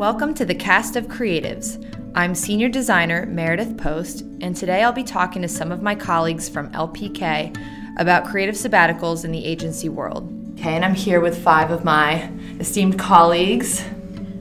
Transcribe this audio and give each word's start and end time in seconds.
Welcome 0.00 0.32
to 0.36 0.46
the 0.46 0.54
Cast 0.54 0.96
of 0.96 1.08
Creatives. 1.08 1.76
I'm 2.14 2.34
senior 2.34 2.70
designer 2.70 3.26
Meredith 3.26 3.76
Post, 3.76 4.22
and 4.40 4.56
today 4.56 4.82
I'll 4.82 4.94
be 4.94 5.04
talking 5.04 5.42
to 5.42 5.46
some 5.48 5.70
of 5.70 5.82
my 5.82 5.94
colleagues 5.94 6.48
from 6.48 6.72
LPK 6.72 7.54
about 7.98 8.24
creative 8.24 8.54
sabbaticals 8.54 9.26
in 9.26 9.30
the 9.30 9.44
agency 9.44 9.90
world. 9.90 10.32
Okay, 10.54 10.74
and 10.74 10.86
I'm 10.86 10.94
here 10.94 11.20
with 11.20 11.44
five 11.44 11.70
of 11.70 11.84
my 11.84 12.32
esteemed 12.58 12.98
colleagues. 12.98 13.84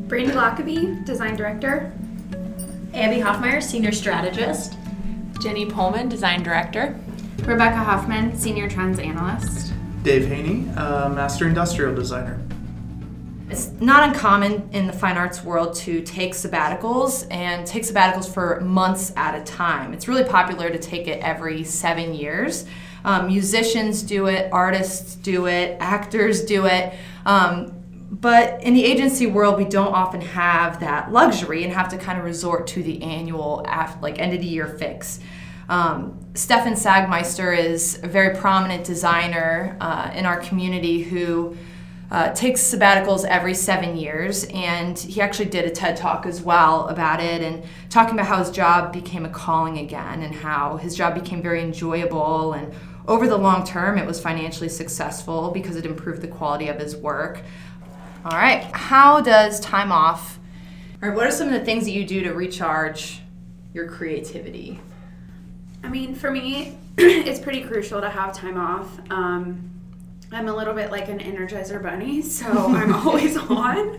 Brandy 0.08 0.32
Lockaby, 0.32 1.04
design 1.04 1.36
director. 1.36 1.92
Abby 2.94 3.18
Hoffmeyer, 3.18 3.62
senior 3.62 3.92
strategist. 3.92 4.78
Jenny 5.42 5.66
Pullman, 5.66 6.08
design 6.08 6.42
director. 6.42 6.98
Rebecca 7.40 7.84
Hoffman, 7.84 8.38
senior 8.38 8.70
trends 8.70 8.98
analyst. 8.98 9.74
Dave 10.04 10.26
Haney, 10.26 10.70
uh, 10.78 11.10
master 11.10 11.50
industrial 11.50 11.94
designer. 11.94 12.40
It's 13.50 13.72
not 13.80 14.08
uncommon 14.08 14.70
in 14.74 14.86
the 14.86 14.94
fine 14.94 15.18
arts 15.18 15.44
world 15.44 15.74
to 15.78 16.02
take 16.04 16.34
sabbaticals 16.34 17.26
and 17.32 17.66
take 17.66 17.82
sabbaticals 17.82 18.32
for 18.32 18.60
months 18.62 19.12
at 19.16 19.34
a 19.34 19.44
time. 19.44 19.92
It's 19.92 20.08
really 20.08 20.24
popular 20.24 20.70
to 20.70 20.78
take 20.78 21.08
it 21.08 21.20
every 21.24 21.64
seven 21.64 22.14
years. 22.14 22.68
Um, 23.04 23.26
musicians 23.26 24.04
do 24.04 24.28
it, 24.28 24.54
artists 24.54 25.16
do 25.16 25.48
it, 25.48 25.78
actors 25.80 26.46
do 26.46 26.68
it. 26.68 26.94
Um, 27.26 27.74
but 28.12 28.62
in 28.64 28.76
the 28.76 28.86
agency 28.86 29.26
world, 29.26 29.58
we 29.58 29.66
don't 29.66 29.94
often 29.94 30.22
have 30.22 30.80
that 30.82 31.12
luxury 31.12 31.64
and 31.64 31.74
have 31.74 31.90
to 31.90 31.98
kind 31.98 32.20
of 32.20 32.26
resort 32.26 32.68
to 32.68 32.84
the 32.84 33.02
annual, 33.02 33.66
like 34.02 34.20
end 34.20 34.34
of 34.34 34.42
the 34.42 34.48
year 34.48 34.68
fix. 34.68 35.22
Um, 35.70 36.20
Stefan 36.36 36.74
Sagmeister 36.74 37.58
is 37.58 38.00
a 38.04 38.08
very 38.08 38.36
prominent 38.36 38.84
designer 38.84 39.76
uh, 39.80 40.12
in 40.14 40.26
our 40.26 40.40
community 40.40 41.02
who 41.02 41.56
uh, 42.12 42.34
takes 42.34 42.62
sabbaticals 42.62 43.24
every 43.26 43.54
seven 43.54 43.96
years, 43.96 44.46
and 44.46 44.98
he 44.98 45.22
actually 45.22 45.46
did 45.46 45.66
a 45.66 45.70
TED 45.70 45.96
talk 45.96 46.26
as 46.26 46.42
well 46.42 46.88
about 46.88 47.22
it 47.22 47.42
and 47.42 47.64
talking 47.90 48.16
about 48.16 48.26
how 48.26 48.38
his 48.38 48.50
job 48.50 48.92
became 48.92 49.26
a 49.26 49.30
calling 49.30 49.78
again 49.78 50.24
and 50.24 50.34
how 50.34 50.78
his 50.78 50.96
job 50.96 51.14
became 51.14 51.42
very 51.42 51.62
enjoyable. 51.62 52.54
And 52.54 52.74
over 53.08 53.28
the 53.28 53.38
long 53.38 53.64
term, 53.64 53.98
it 53.98 54.08
was 54.08 54.20
financially 54.20 54.70
successful 54.70 55.52
because 55.52 55.76
it 55.76 55.86
improved 55.86 56.22
the 56.22 56.28
quality 56.28 56.68
of 56.68 56.80
his 56.80 56.96
work. 56.96 57.42
All 58.26 58.38
right, 58.38 58.64
how 58.74 59.22
does 59.22 59.60
time 59.60 59.92
off, 59.92 60.40
or 61.02 61.12
what 61.14 61.28
are 61.28 61.32
some 61.32 61.48
of 61.48 61.54
the 61.54 61.64
things 61.64 61.86
that 61.86 61.92
you 61.92 62.06
do 62.06 62.24
to 62.24 62.34
recharge 62.34 63.22
your 63.74 63.88
creativity? 63.88 64.80
I 65.84 65.90
mean, 65.90 66.16
for 66.16 66.32
me, 66.32 66.78
it's 66.98 67.40
pretty 67.40 67.62
crucial 67.62 68.02
to 68.02 68.10
have 68.10 68.34
time 68.34 68.58
off. 68.58 69.00
Um, 69.10 69.69
I'm 70.32 70.48
a 70.48 70.56
little 70.56 70.74
bit 70.74 70.92
like 70.92 71.10
an 71.10 71.20
energizer 71.20 71.82
bunny, 71.82 72.22
so 72.38 72.48
I'm 72.48 72.94
always 72.94 73.38
on. 73.50 73.98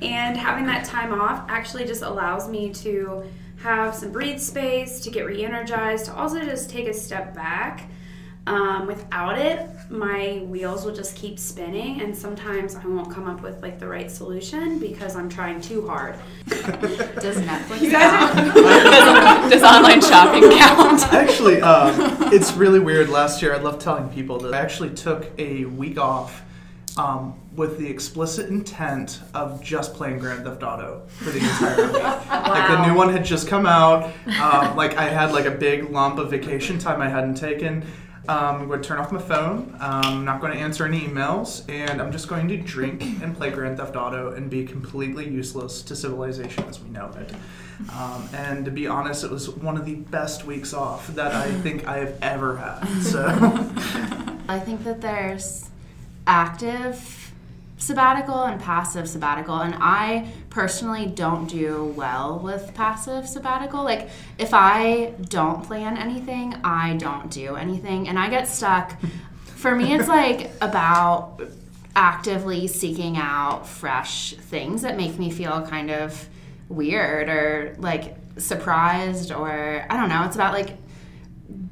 And 0.00 0.36
having 0.36 0.66
that 0.66 0.84
time 0.84 1.12
off 1.12 1.44
actually 1.48 1.84
just 1.84 2.02
allows 2.02 2.48
me 2.48 2.72
to 2.74 3.24
have 3.58 3.94
some 3.94 4.12
breathe 4.12 4.40
space, 4.40 5.00
to 5.00 5.10
get 5.10 5.26
re 5.26 5.44
energized, 5.44 6.06
to 6.06 6.14
also 6.14 6.40
just 6.44 6.70
take 6.70 6.86
a 6.86 6.94
step 6.94 7.34
back 7.34 7.88
um, 8.46 8.86
without 8.86 9.38
it, 9.38 9.68
my 9.90 10.42
wheels 10.46 10.84
will 10.84 10.94
just 10.94 11.16
keep 11.16 11.38
spinning, 11.38 12.00
and 12.00 12.16
sometimes 12.16 12.76
I 12.76 12.86
won't 12.86 13.10
come 13.10 13.26
up 13.26 13.42
with 13.42 13.60
like 13.60 13.80
the 13.80 13.88
right 13.88 14.10
solution 14.10 14.78
because 14.78 15.16
I'm 15.16 15.28
trying 15.28 15.60
too 15.60 15.86
hard. 15.86 16.14
Does 16.46 17.38
Netflix 17.38 17.80
you 17.80 17.90
guys 17.90 18.32
count? 18.32 18.54
does, 19.50 19.62
online 19.62 20.00
shopping 20.00 20.42
count? 20.58 21.02
Actually, 21.12 21.60
uh, 21.60 22.30
it's 22.32 22.52
really 22.52 22.78
weird. 22.78 23.08
Last 23.08 23.42
year, 23.42 23.52
I 23.52 23.58
love 23.58 23.80
telling 23.80 24.08
people 24.10 24.38
that 24.38 24.54
I 24.54 24.58
actually 24.58 24.90
took 24.90 25.28
a 25.38 25.64
week 25.64 25.98
off 25.98 26.42
um, 26.96 27.38
with 27.56 27.78
the 27.78 27.88
explicit 27.88 28.48
intent 28.48 29.20
of 29.34 29.62
just 29.62 29.94
playing 29.94 30.18
Grand 30.18 30.44
Theft 30.44 30.62
Auto 30.62 31.02
for 31.08 31.30
the 31.30 31.38
entire 31.38 31.84
week. 31.84 32.02
wow. 32.02 32.44
Like 32.48 32.68
the 32.68 32.86
new 32.86 32.94
one 32.94 33.10
had 33.10 33.24
just 33.24 33.48
come 33.48 33.66
out. 33.66 34.04
Um, 34.40 34.76
like 34.76 34.96
I 34.96 35.08
had 35.08 35.32
like 35.32 35.46
a 35.46 35.50
big 35.50 35.90
lump 35.90 36.18
of 36.18 36.30
vacation 36.30 36.78
time 36.78 37.00
I 37.00 37.08
hadn't 37.08 37.34
taken. 37.34 37.84
Um, 38.28 38.62
I'm 38.62 38.68
going 38.68 38.82
to 38.82 38.88
turn 38.88 38.98
off 38.98 39.12
my 39.12 39.20
phone. 39.20 39.76
Um, 39.80 40.04
I'm 40.04 40.24
not 40.24 40.40
going 40.40 40.52
to 40.52 40.58
answer 40.58 40.84
any 40.84 41.00
emails, 41.02 41.68
and 41.70 42.02
I'm 42.02 42.10
just 42.10 42.28
going 42.28 42.48
to 42.48 42.56
drink 42.56 43.02
and 43.22 43.36
play 43.36 43.50
Grand 43.50 43.76
Theft 43.76 43.94
Auto 43.94 44.32
and 44.32 44.50
be 44.50 44.64
completely 44.64 45.28
useless 45.28 45.82
to 45.82 45.94
civilization 45.94 46.64
as 46.64 46.80
we 46.80 46.90
know 46.90 47.10
it. 47.18 47.32
Um, 47.92 48.28
and 48.32 48.64
to 48.64 48.70
be 48.70 48.86
honest, 48.86 49.22
it 49.22 49.30
was 49.30 49.50
one 49.50 49.76
of 49.76 49.84
the 49.84 49.96
best 49.96 50.44
weeks 50.44 50.72
off 50.72 51.06
that 51.08 51.32
I 51.32 51.52
think 51.62 51.86
I 51.86 51.98
have 51.98 52.18
ever 52.20 52.56
had. 52.56 52.84
So 53.02 53.26
I 54.48 54.58
think 54.58 54.82
that 54.84 55.00
there's 55.00 55.70
active 56.26 57.25
sabbatical 57.78 58.42
and 58.44 58.60
passive 58.60 59.08
sabbatical 59.08 59.56
and 59.56 59.74
i 59.80 60.26
personally 60.48 61.06
don't 61.06 61.46
do 61.46 61.92
well 61.96 62.38
with 62.38 62.72
passive 62.74 63.28
sabbatical. 63.28 63.84
Like 63.84 64.08
if 64.38 64.54
i 64.54 65.12
don't 65.28 65.62
plan 65.62 65.96
anything 65.98 66.56
i 66.64 66.94
don't 66.96 67.30
do 67.30 67.56
anything 67.56 68.08
and 68.08 68.18
i 68.18 68.30
get 68.30 68.48
stuck. 68.48 68.98
For 69.44 69.74
me 69.74 69.94
it's 69.94 70.08
like 70.20 70.50
about 70.60 71.40
actively 71.94 72.66
seeking 72.66 73.16
out 73.16 73.66
fresh 73.66 74.34
things 74.34 74.82
that 74.82 74.96
make 74.96 75.18
me 75.18 75.30
feel 75.30 75.66
kind 75.66 75.90
of 75.90 76.28
weird 76.68 77.28
or 77.28 77.74
like 77.78 78.16
surprised 78.38 79.32
or 79.32 79.86
i 79.88 79.96
don't 79.96 80.10
know 80.10 80.24
it's 80.24 80.34
about 80.34 80.52
like 80.52 80.76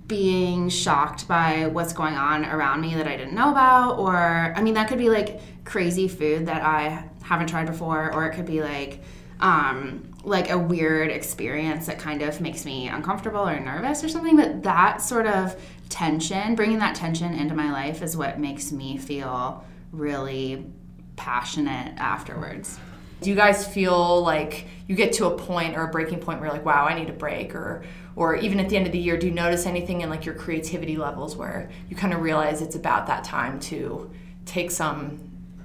being 0.07 0.69
shocked 0.69 1.27
by 1.27 1.67
what's 1.67 1.93
going 1.93 2.15
on 2.15 2.45
around 2.45 2.81
me 2.81 2.95
that 2.95 3.07
I 3.07 3.17
didn't 3.17 3.35
know 3.35 3.51
about, 3.51 3.99
or 3.99 4.17
I 4.57 4.61
mean, 4.63 4.75
that 4.75 4.89
could 4.89 4.99
be 4.99 5.09
like 5.09 5.41
crazy 5.65 6.09
food 6.09 6.47
that 6.47 6.63
I 6.63 7.09
haven't 7.23 7.49
tried 7.49 7.67
before, 7.67 8.13
or 8.13 8.27
it 8.27 8.35
could 8.35 8.47
be 8.47 8.61
like 8.61 9.01
um, 9.41 10.11
like 10.23 10.51
a 10.51 10.59
weird 10.59 11.11
experience 11.11 11.87
that 11.87 11.99
kind 11.99 12.23
of 12.23 12.41
makes 12.41 12.65
me 12.65 12.89
uncomfortable 12.89 13.47
or 13.47 13.59
nervous 13.61 14.03
or 14.05 14.09
something. 14.09 14.37
But 14.37 14.63
that 14.63 15.03
sort 15.03 15.27
of 15.27 15.61
tension, 15.89 16.55
bringing 16.55 16.79
that 16.79 16.95
tension 16.95 17.35
into 17.35 17.55
my 17.55 17.71
life, 17.73 18.03
is 18.03 18.17
what 18.17 18.39
makes 18.39 18.73
me 18.73 18.97
feel 18.97 19.65
really 19.93 20.67
passionate 21.17 21.95
afterwards. 21.99 22.79
Do 23.21 23.31
you 23.31 23.37
guys 23.37 23.67
feel 23.67 24.23
like 24.23 24.67
you 24.87 24.95
get 24.97 25.15
to 25.15 25.27
a 25.27 25.37
point 25.37 25.77
or 25.77 25.83
a 25.83 25.89
breaking 25.89 26.21
point 26.21 26.41
where 26.41 26.49
you're 26.49 26.57
like, 26.57 26.67
wow, 26.67 26.87
I 26.87 26.99
need 26.99 27.09
a 27.09 27.15
break, 27.15 27.55
or 27.55 27.85
or 28.17 28.37
even 28.37 28.61
at 28.61 28.69
the 28.69 28.77
end 28.77 28.87
of 28.87 28.93
the 28.93 28.99
year, 28.99 29.17
do 29.17 29.27
you 29.27 29.33
notice 29.33 29.67
anything 29.67 30.03
in 30.03 30.11
like 30.11 30.25
your 30.25 30.35
creativity 30.35 30.97
levels 30.97 31.37
where 31.37 31.71
you 31.91 31.97
kind 31.97 32.13
of 32.13 32.21
realize 32.21 32.63
it's 32.63 32.77
about 32.77 33.07
that 33.09 33.25
time 33.25 33.59
to 33.61 34.11
take 34.47 34.71
some 34.71 35.19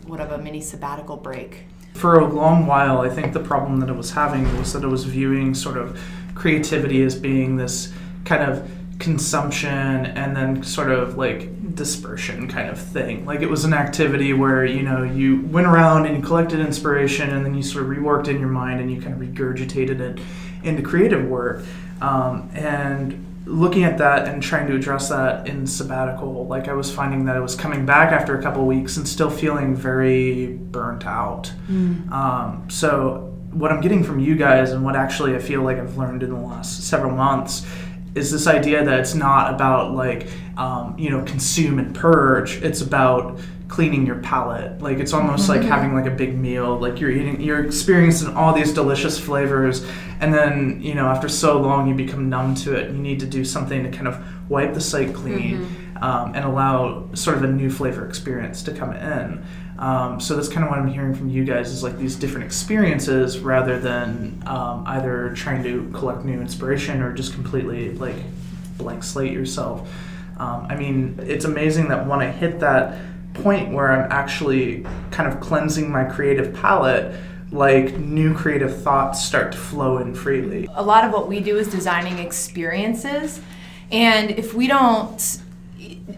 what 0.07 0.19
of 0.19 0.31
a 0.31 0.37
mini 0.37 0.61
sabbatical 0.61 1.17
break? 1.17 1.65
For 1.93 2.19
a 2.19 2.25
long 2.25 2.65
while, 2.65 3.01
I 3.01 3.09
think 3.09 3.33
the 3.33 3.39
problem 3.39 3.79
that 3.81 3.89
it 3.89 3.95
was 3.95 4.11
having 4.11 4.57
was 4.57 4.73
that 4.73 4.83
it 4.83 4.87
was 4.87 5.03
viewing 5.03 5.53
sort 5.53 5.77
of 5.77 5.99
creativity 6.33 7.03
as 7.03 7.15
being 7.15 7.57
this 7.57 7.93
kind 8.25 8.41
of 8.41 8.69
consumption 8.99 9.69
and 10.05 10.35
then 10.35 10.61
sort 10.61 10.91
of 10.91 11.17
like 11.17 11.75
dispersion 11.75 12.47
kind 12.47 12.69
of 12.69 12.77
thing. 12.77 13.25
Like 13.25 13.41
it 13.41 13.49
was 13.49 13.63
an 13.63 13.73
activity 13.73 14.33
where, 14.33 14.65
you 14.65 14.83
know, 14.83 15.03
you 15.03 15.41
went 15.47 15.67
around 15.67 16.05
and 16.05 16.17
you 16.17 16.23
collected 16.23 16.59
inspiration 16.59 17.29
and 17.29 17.45
then 17.45 17.55
you 17.55 17.63
sort 17.63 17.85
of 17.85 17.89
reworked 17.89 18.27
in 18.27 18.39
your 18.39 18.49
mind 18.49 18.81
and 18.81 18.91
you 18.91 19.01
kind 19.01 19.13
of 19.13 19.27
regurgitated 19.27 20.01
it 20.01 20.19
into 20.63 20.81
creative 20.81 21.25
work. 21.25 21.63
Um, 22.01 22.49
and 22.53 23.25
looking 23.45 23.83
at 23.83 23.97
that 23.97 24.27
and 24.27 24.43
trying 24.43 24.67
to 24.67 24.75
address 24.75 25.09
that 25.09 25.47
in 25.47 25.65
sabbatical, 25.65 26.45
like 26.47 26.67
I 26.67 26.73
was 26.73 26.91
finding 26.91 27.25
that 27.25 27.37
I 27.37 27.39
was 27.39 27.55
coming 27.55 27.85
back 27.85 28.11
after 28.11 28.37
a 28.37 28.43
couple 28.43 28.65
weeks 28.67 28.97
and 28.97 29.07
still 29.07 29.29
feeling 29.29 29.75
very 29.75 30.47
burnt 30.47 31.05
out. 31.05 31.51
Mm. 31.67 32.11
Um, 32.11 32.69
so, 32.69 33.25
what 33.51 33.71
I'm 33.71 33.81
getting 33.81 34.03
from 34.03 34.19
you 34.19 34.35
guys 34.35 34.73
and 34.73 34.85
what 34.85 34.95
actually 34.95 35.35
I 35.35 35.39
feel 35.39 35.63
like 35.63 35.77
I've 35.77 35.97
learned 35.97 36.21
in 36.21 36.29
the 36.29 36.39
last 36.39 36.83
several 36.87 37.11
months 37.11 37.65
is 38.15 38.31
this 38.31 38.47
idea 38.47 38.83
that 38.83 38.99
it's 38.99 39.15
not 39.15 39.53
about 39.53 39.93
like 39.93 40.27
um, 40.57 40.95
you 40.97 41.09
know 41.09 41.23
consume 41.23 41.79
and 41.79 41.95
purge. 41.95 42.61
It's 42.63 42.81
about 42.81 43.39
cleaning 43.67 44.05
your 44.05 44.17
palate. 44.17 44.81
Like 44.81 44.97
it's 44.97 45.13
almost 45.13 45.49
mm-hmm. 45.49 45.61
like 45.61 45.69
having 45.69 45.93
like 45.93 46.05
a 46.05 46.15
big 46.15 46.37
meal. 46.37 46.77
Like 46.77 46.99
you're 46.99 47.11
eating, 47.11 47.39
you're 47.39 47.63
experiencing 47.63 48.35
all 48.35 48.53
these 48.53 48.73
delicious 48.73 49.19
flavors, 49.19 49.85
and 50.19 50.33
then 50.33 50.81
you 50.81 50.95
know 50.95 51.07
after 51.07 51.29
so 51.29 51.61
long 51.61 51.87
you 51.87 51.95
become 51.95 52.29
numb 52.29 52.55
to 52.55 52.75
it. 52.75 52.91
You 52.91 52.97
need 52.97 53.19
to 53.21 53.25
do 53.25 53.45
something 53.45 53.83
to 53.83 53.89
kind 53.89 54.07
of 54.07 54.23
wipe 54.49 54.73
the 54.73 54.81
slate 54.81 55.13
clean 55.13 55.59
mm-hmm. 55.59 55.88
Um, 56.01 56.33
and 56.35 56.45
allow 56.45 57.05
sort 57.13 57.37
of 57.37 57.43
a 57.43 57.47
new 57.47 57.69
flavor 57.69 58.05
experience 58.07 58.63
to 58.63 58.73
come 58.73 58.93
in. 58.93 59.43
Um, 59.77 60.19
so 60.19 60.35
that's 60.35 60.49
kind 60.49 60.65
of 60.65 60.69
what 60.69 60.79
I'm 60.79 60.87
hearing 60.87 61.15
from 61.15 61.29
you 61.29 61.45
guys 61.45 61.71
is 61.71 61.83
like 61.83 61.97
these 61.97 62.15
different 62.17 62.45
experiences 62.45 63.39
rather 63.39 63.79
than 63.79 64.43
um, 64.45 64.83
either 64.85 65.33
trying 65.35 65.63
to 65.63 65.89
collect 65.93 66.25
new 66.25 66.41
inspiration 66.41 67.01
or 67.01 67.13
just 67.13 67.33
completely 67.33 67.93
like 67.93 68.15
blank 68.77 69.03
slate 69.03 69.31
yourself. 69.31 69.89
Um, 70.37 70.67
I 70.69 70.75
mean, 70.75 71.17
it's 71.21 71.45
amazing 71.45 71.87
that 71.89 72.07
when 72.07 72.19
I 72.19 72.29
hit 72.29 72.59
that 72.59 72.97
point 73.35 73.71
where 73.71 73.91
I'm 73.91 74.11
actually 74.11 74.85
kind 75.11 75.31
of 75.31 75.39
cleansing 75.39 75.89
my 75.89 76.03
creative 76.03 76.53
palette, 76.53 77.17
like 77.51 77.97
new 77.97 78.33
creative 78.33 78.81
thoughts 78.81 79.23
start 79.23 79.51
to 79.53 79.57
flow 79.57 79.97
in 79.97 80.13
freely. 80.13 80.67
A 80.73 80.83
lot 80.83 81.05
of 81.05 81.11
what 81.11 81.27
we 81.27 81.39
do 81.39 81.57
is 81.57 81.67
designing 81.67 82.19
experiences, 82.19 83.41
and 83.91 84.31
if 84.31 84.53
we 84.53 84.67
don't 84.67 85.41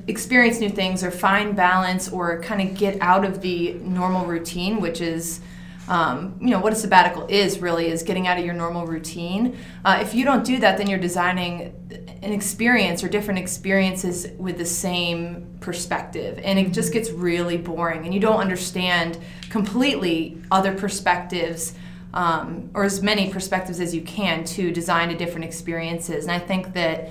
experience 0.07 0.59
new 0.59 0.69
things 0.69 1.03
or 1.03 1.11
find 1.11 1.55
balance 1.55 2.09
or 2.09 2.41
kind 2.41 2.67
of 2.67 2.77
get 2.77 2.99
out 3.01 3.25
of 3.25 3.41
the 3.41 3.73
normal 3.73 4.25
routine, 4.25 4.81
which 4.81 5.01
is 5.01 5.41
um, 5.87 6.37
you 6.39 6.51
know 6.51 6.59
what 6.59 6.71
a 6.71 6.75
sabbatical 6.75 7.25
is 7.27 7.59
really 7.59 7.87
is 7.87 8.03
getting 8.03 8.27
out 8.27 8.37
of 8.37 8.45
your 8.45 8.53
normal 8.53 8.85
routine. 8.85 9.57
Uh, 9.83 9.99
if 10.01 10.13
you 10.13 10.23
don't 10.23 10.45
do 10.45 10.59
that 10.59 10.77
then 10.77 10.87
you're 10.87 10.99
designing 10.99 11.73
an 12.21 12.31
experience 12.31 13.03
or 13.03 13.09
different 13.09 13.39
experiences 13.39 14.27
with 14.37 14.57
the 14.57 14.65
same 14.65 15.57
perspective 15.59 16.39
and 16.43 16.59
it 16.59 16.71
just 16.71 16.93
gets 16.93 17.09
really 17.09 17.57
boring 17.57 18.05
and 18.05 18.13
you 18.13 18.19
don't 18.19 18.39
understand 18.39 19.17
completely 19.49 20.39
other 20.51 20.73
perspectives 20.73 21.73
um, 22.13 22.69
or 22.73 22.83
as 22.83 23.01
many 23.01 23.31
perspectives 23.31 23.79
as 23.79 23.95
you 23.95 24.01
can 24.01 24.43
to 24.43 24.71
design 24.71 25.09
a 25.09 25.17
different 25.17 25.45
experiences 25.45 26.25
and 26.25 26.31
i 26.31 26.39
think 26.39 26.73
that 26.73 27.09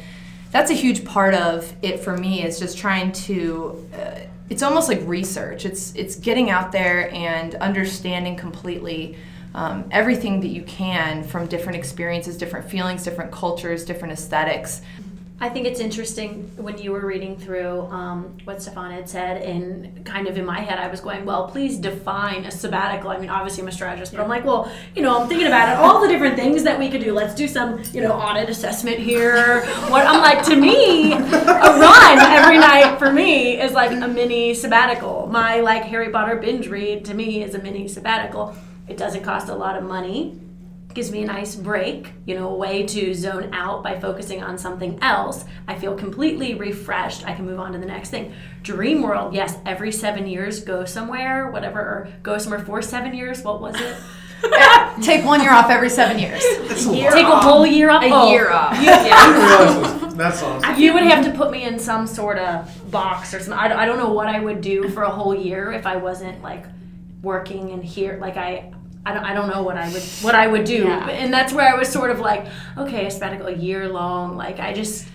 that's 0.51 0.71
a 0.71 0.75
huge 0.75 1.05
part 1.05 1.35
of 1.35 1.73
it 1.83 2.01
for 2.01 2.17
me 2.17 2.45
is 2.45 2.59
just 2.59 2.77
trying 2.77 3.13
to 3.13 3.89
uh, 3.95 4.21
it's 4.51 4.65
almost 4.65 4.89
like 4.89 5.01
research. 5.05 5.65
It's 5.65 5.95
it's 5.95 6.17
getting 6.17 6.51
out 6.51 6.73
there 6.73 7.13
and 7.15 7.55
understanding 7.57 8.37
completely 8.37 9.17
um, 9.55 9.89
everything 9.91 10.41
that 10.41 10.49
you 10.49 10.63
can 10.63 11.25
from 11.25 11.47
different 11.47 11.77
experiences 11.77 12.37
different 12.37 12.71
feelings 12.71 13.03
different 13.03 13.33
cultures 13.33 13.85
different 13.85 14.13
aesthetics 14.13 14.83
I 15.43 15.49
think 15.49 15.67
it's 15.67 15.81
interesting 15.81 16.53
when 16.57 16.77
you 16.77 16.93
were 16.93 17.07
reading 17.07 17.35
through 17.35 17.81
um, 17.87 18.37
what 18.45 18.61
Stefan 18.61 18.91
had 18.91 19.09
said, 19.09 19.41
and 19.41 20.05
kind 20.05 20.29
of 20.29 20.37
in 20.37 20.45
my 20.45 20.61
head, 20.61 20.79
I 20.79 20.89
was 20.89 21.01
going, 21.01 21.25
well, 21.25 21.49
please 21.49 21.79
define 21.79 22.45
a 22.45 22.51
sabbatical. 22.51 23.09
I 23.09 23.17
mean, 23.17 23.31
obviously, 23.31 23.63
I'm 23.63 23.69
a 23.69 23.73
strategist, 23.73 24.13
but 24.13 24.21
I'm 24.21 24.29
like, 24.29 24.45
well, 24.45 24.71
you 24.95 25.01
know, 25.01 25.19
I'm 25.19 25.29
thinking 25.29 25.47
about 25.47 25.71
it, 25.71 25.77
all 25.79 26.03
the 26.03 26.09
different 26.09 26.37
things 26.37 26.63
that 26.65 26.79
we 26.79 26.91
could 26.91 27.01
do. 27.01 27.15
Let's 27.15 27.35
do 27.35 27.49
some, 27.49 27.83
you 27.95 28.03
know, 28.03 28.13
audit 28.13 28.51
assessment 28.51 28.99
here. 28.99 29.65
What 29.89 30.07
I'm 30.07 30.21
like, 30.21 30.45
to 30.45 30.57
me, 30.57 31.15
a 31.15 31.17
run 31.17 32.19
every 32.19 32.59
night 32.59 32.99
for 32.99 33.11
me 33.11 33.59
is 33.59 33.73
like 33.73 33.93
a 33.93 34.09
mini 34.09 34.53
sabbatical. 34.53 35.27
My 35.29 35.61
like 35.61 35.85
Harry 35.85 36.11
Potter 36.11 36.37
binge 36.37 36.69
read 36.69 37.07
to 37.07 37.15
me 37.15 37.43
is 37.43 37.55
a 37.55 37.63
mini 37.63 37.89
sabbatical. 37.89 38.55
It 38.89 38.99
doesn't 38.99 39.23
cost 39.23 39.49
a 39.49 39.55
lot 39.55 39.79
of 39.79 39.85
money 39.85 40.39
gives 40.95 41.11
me 41.13 41.23
a 41.23 41.27
nice 41.27 41.55
break, 41.55 42.13
you 42.27 42.35
know, 42.35 42.49
a 42.49 42.55
way 42.55 42.85
to 42.85 43.15
zone 43.15 43.51
out 43.53 43.83
by 43.83 43.99
focusing 44.01 44.43
on 44.43 44.59
something 44.59 44.99
else. 45.03 45.45
I 45.69 45.79
feel 45.79 45.95
completely 45.95 46.55
refreshed. 46.55 47.27
I 47.27 47.35
can 47.35 47.47
move 47.47 47.61
on 47.61 47.73
to 47.73 47.79
the 47.79 47.87
next 47.87 48.11
thing. 48.11 48.35
Dream 48.63 49.03
World, 49.03 49.35
yes, 49.35 49.57
every 49.67 49.93
seven 49.93 50.27
years 50.27 50.61
go 50.65 50.85
somewhere, 50.85 51.51
whatever, 51.51 51.81
or 51.81 52.09
go 52.23 52.39
somewhere 52.39 52.61
for 52.65 52.83
seven 52.83 53.15
years. 53.15 53.43
What 53.43 53.61
was 53.61 53.75
it? 53.81 53.97
take 55.03 55.23
one 55.23 55.43
year 55.43 55.53
off 55.53 55.69
every 55.69 55.91
seven 55.91 56.19
years 56.19 56.41
Take 56.43 57.27
a 57.27 57.41
whole 57.41 57.67
year 57.67 57.91
off. 57.91 58.03
a 58.03 58.09
Oh, 58.11 58.31
year 58.33 58.51
off 58.51 58.73
That's 60.17 60.43
awesome. 60.43 60.79
You 60.81 60.95
would 60.95 61.03
have 61.03 61.23
to 61.27 61.31
put 61.33 61.51
me 61.51 61.65
in 61.65 61.79
some 61.79 62.07
sort 62.07 62.39
of 62.39 62.91
box 62.91 63.35
or 63.35 63.41
something. 63.41 63.53
I, 63.53 63.83
I 63.83 63.85
don't 63.85 63.99
know 63.99 64.11
what 64.13 64.29
I 64.29 64.41
would 64.41 64.63
do 64.63 64.89
for 64.89 65.03
a 65.03 65.11
whole 65.11 65.35
year 65.35 65.73
if 65.73 65.87
I 65.87 65.97
wasn't 65.97 66.43
like 66.43 66.65
working 67.23 67.71
and 67.73 67.85
here. 67.85 68.17
Like 68.19 68.39
I, 68.39 68.73
I 69.07 69.15
don't, 69.15 69.25
I 69.25 69.33
don't 69.33 69.49
know 69.49 69.63
what 69.63 69.77
I 69.77 69.91
would 69.93 70.03
what 70.23 70.35
I 70.35 70.47
would 70.47 70.65
do. 70.65 70.85
Yeah. 70.85 71.09
And 71.09 71.33
that's 71.33 71.53
where 71.53 71.69
I 71.73 71.79
was 71.79 71.89
sort 71.89 72.11
of 72.11 72.21
like, 72.21 72.47
okay, 72.77 73.07
a 73.07 73.11
sabbatical 73.11 73.47
a 73.47 73.57
year 73.57 73.89
long. 73.89 74.37
Like 74.37 74.61
I 74.61 74.73
just. 74.73 75.07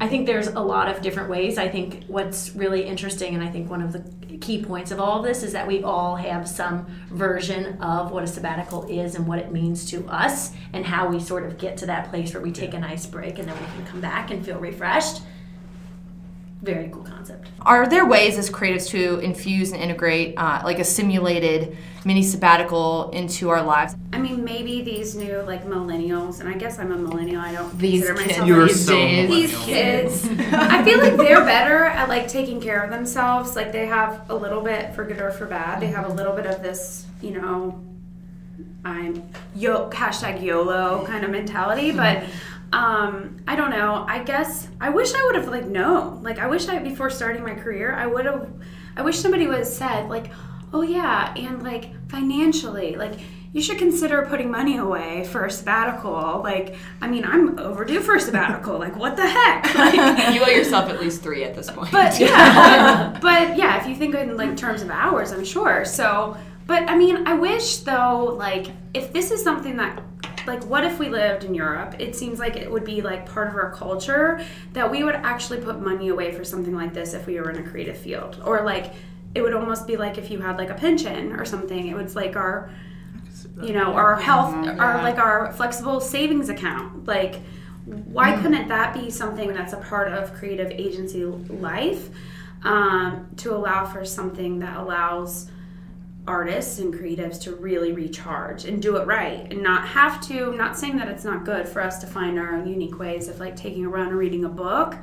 I 0.00 0.08
think 0.08 0.26
there's 0.26 0.48
a 0.48 0.58
lot 0.58 0.88
of 0.88 1.00
different 1.00 1.30
ways. 1.30 1.58
I 1.58 1.68
think 1.68 2.06
what's 2.08 2.56
really 2.56 2.82
interesting, 2.84 3.36
and 3.36 3.44
I 3.44 3.48
think 3.48 3.70
one 3.70 3.80
of 3.80 3.92
the 3.92 4.00
key 4.38 4.60
points 4.64 4.90
of 4.90 4.98
all 4.98 5.20
of 5.20 5.24
this 5.24 5.44
is 5.44 5.52
that 5.52 5.64
we 5.64 5.84
all 5.84 6.16
have 6.16 6.48
some 6.48 6.86
version 7.08 7.80
of 7.80 8.10
what 8.10 8.24
a 8.24 8.26
sabbatical 8.26 8.84
is 8.88 9.14
and 9.14 9.28
what 9.28 9.38
it 9.38 9.52
means 9.52 9.88
to 9.92 10.04
us, 10.08 10.50
and 10.72 10.84
how 10.84 11.06
we 11.08 11.20
sort 11.20 11.44
of 11.46 11.56
get 11.56 11.76
to 11.76 11.86
that 11.86 12.10
place 12.10 12.34
where 12.34 12.42
we 12.42 12.50
take 12.50 12.74
a 12.74 12.80
nice 12.80 13.06
break 13.06 13.38
and 13.38 13.46
then 13.46 13.56
we 13.60 13.66
can 13.76 13.86
come 13.86 14.00
back 14.00 14.32
and 14.32 14.44
feel 14.44 14.58
refreshed. 14.58 15.22
Very 16.62 16.88
cool 16.90 17.02
concept. 17.02 17.48
Are 17.62 17.88
there 17.88 18.06
ways 18.06 18.38
as 18.38 18.48
creatives 18.48 18.88
to 18.90 19.18
infuse 19.18 19.72
and 19.72 19.82
integrate 19.82 20.34
uh, 20.38 20.60
like 20.64 20.78
a 20.78 20.84
simulated 20.84 21.76
mini 22.04 22.22
sabbatical 22.22 23.10
into 23.10 23.48
our 23.50 23.62
lives? 23.62 23.96
I 24.12 24.18
mean, 24.18 24.44
maybe 24.44 24.80
these 24.82 25.16
new 25.16 25.42
like 25.42 25.64
millennials, 25.66 26.38
and 26.38 26.48
I 26.48 26.52
guess 26.54 26.78
I'm 26.78 26.92
a 26.92 26.96
millennial. 26.96 27.40
I 27.40 27.52
don't 27.52 27.76
These 27.78 28.06
consider 28.06 28.18
kids 28.18 28.28
myself 28.30 28.48
You're 28.48 28.66
these 28.68 28.86
so 28.86 28.92
days. 28.94 29.28
these 29.30 29.58
kids 29.64 30.28
i 30.52 30.84
feel 30.84 30.98
like 30.98 31.16
they're 31.16 31.44
better 31.44 31.84
at 31.84 32.08
like 32.08 32.28
taking 32.28 32.60
care 32.60 32.82
of 32.82 32.90
themselves 32.90 33.56
like 33.56 33.72
they 33.72 33.86
have 33.86 34.28
a 34.30 34.34
little 34.34 34.60
bit 34.60 34.94
for 34.94 35.04
good 35.04 35.20
or 35.20 35.30
for 35.32 35.46
bad 35.46 35.80
they 35.80 35.86
have 35.86 36.08
a 36.08 36.12
little 36.12 36.34
bit 36.34 36.46
of 36.46 36.62
this 36.62 37.06
you 37.20 37.30
know 37.30 37.80
i'm 38.84 39.22
yo 39.54 39.88
hashtag 39.90 40.42
yolo 40.42 41.04
kind 41.06 41.24
of 41.24 41.30
mentality 41.30 41.92
but 41.92 42.24
um 42.72 43.36
i 43.46 43.54
don't 43.54 43.70
know. 43.70 44.04
I 44.08 44.22
guess 44.24 44.68
i 44.80 44.88
wish 44.88 45.12
i 45.14 45.22
would 45.24 45.34
have 45.36 45.48
like 45.48 45.66
known. 45.66 46.22
Like 46.22 46.38
i 46.38 46.46
wish 46.46 46.68
i 46.68 46.78
before 46.78 47.10
starting 47.10 47.42
my 47.42 47.54
career 47.54 47.94
i 47.94 48.06
would 48.06 48.24
have 48.26 48.48
i 48.96 49.02
wish 49.02 49.18
somebody 49.18 49.46
would 49.46 49.58
have 49.58 49.66
said 49.66 50.08
like 50.08 50.30
oh 50.72 50.82
yeah 50.82 51.34
and 51.36 51.62
like 51.62 51.90
financially 52.08 52.96
like 52.96 53.18
you 53.54 53.60
should 53.60 53.76
consider 53.76 54.22
putting 54.22 54.50
money 54.50 54.78
away 54.78 55.24
for 55.26 55.44
a 55.44 55.50
sabbatical. 55.50 56.40
Like 56.42 56.76
i 57.02 57.08
mean 57.08 57.24
i'm 57.24 57.58
overdue 57.58 58.00
for 58.00 58.14
a 58.14 58.20
sabbatical. 58.20 58.78
Like 58.78 58.96
what 58.96 59.16
the 59.16 59.26
heck? 59.26 59.74
Like, 59.74 60.34
you 60.34 60.42
owe 60.42 60.48
yourself 60.48 60.88
at 60.88 61.00
least 61.00 61.22
three 61.22 61.44
at 61.44 61.54
this 61.54 61.70
point. 61.70 61.90
but 61.92 62.18
yeah. 62.20 63.10
But, 63.12 63.20
but 63.20 63.56
yeah 63.58 63.80
if 63.80 63.86
you 63.86 63.94
think 63.96 64.14
in 64.14 64.36
like 64.36 64.56
terms 64.56 64.80
of 64.82 64.90
hours 64.90 65.32
i'm 65.32 65.44
sure. 65.44 65.84
So 65.84 66.36
but 66.66 66.88
i 66.88 66.96
mean 66.96 67.26
i 67.26 67.34
wish 67.34 67.78
though 67.78 68.34
like 68.38 68.68
if 68.94 69.12
this 69.12 69.30
is 69.30 69.42
something 69.42 69.76
that 69.76 70.02
like 70.46 70.64
what 70.64 70.84
if 70.84 70.98
we 70.98 71.08
lived 71.08 71.44
in 71.44 71.54
europe? 71.54 71.96
It 71.98 72.14
seems 72.16 72.38
like 72.38 72.56
it 72.56 72.70
would 72.70 72.84
be 72.84 73.02
like 73.02 73.26
part 73.26 73.48
of 73.48 73.54
our 73.54 73.72
culture 73.72 74.44
that 74.72 74.90
we 74.90 75.04
would 75.04 75.14
actually 75.14 75.60
put 75.60 75.80
money 75.80 76.08
away 76.08 76.32
for 76.32 76.44
something 76.44 76.74
like 76.74 76.92
this 76.92 77.14
if 77.14 77.26
we 77.26 77.40
were 77.40 77.50
in 77.50 77.58
a 77.58 77.68
creative 77.68 77.96
field. 77.96 78.40
Or 78.44 78.62
like 78.62 78.92
it 79.34 79.42
would 79.42 79.54
almost 79.54 79.86
be 79.86 79.96
like 79.96 80.18
if 80.18 80.30
you 80.30 80.40
had 80.40 80.58
like 80.58 80.70
a 80.70 80.74
pension 80.74 81.32
or 81.32 81.44
something. 81.44 81.88
It 81.88 81.96
was 81.96 82.14
like 82.16 82.36
our 82.36 82.70
you 83.62 83.72
know 83.72 83.92
our 83.94 84.16
health 84.16 84.54
our 84.54 85.02
like 85.02 85.18
our 85.18 85.52
flexible 85.52 86.00
savings 86.00 86.48
account. 86.48 87.06
Like 87.06 87.40
why 87.84 88.36
couldn't 88.40 88.68
that 88.68 88.94
be 88.94 89.10
something 89.10 89.52
that's 89.52 89.72
a 89.72 89.78
part 89.78 90.12
of 90.12 90.32
creative 90.34 90.70
agency 90.70 91.24
life 91.24 92.10
um, 92.62 93.28
to 93.38 93.54
allow 93.54 93.84
for 93.84 94.04
something 94.04 94.60
that 94.60 94.76
allows 94.76 95.50
artists 96.26 96.78
and 96.78 96.94
creatives 96.94 97.40
to 97.40 97.54
really 97.56 97.92
recharge 97.92 98.64
and 98.64 98.80
do 98.80 98.96
it 98.96 99.06
right 99.06 99.52
and 99.52 99.60
not 99.62 99.86
have 99.88 100.20
to 100.20 100.50
I'm 100.50 100.56
not 100.56 100.78
saying 100.78 100.96
that 100.98 101.08
it's 101.08 101.24
not 101.24 101.44
good 101.44 101.68
for 101.68 101.82
us 101.82 101.98
to 101.98 102.06
find 102.06 102.38
our 102.38 102.54
own 102.54 102.68
unique 102.68 102.98
ways 102.98 103.28
of 103.28 103.40
like 103.40 103.56
taking 103.56 103.84
a 103.84 103.88
run 103.88 104.12
or 104.12 104.16
reading 104.16 104.44
a 104.44 104.48
book 104.48 104.96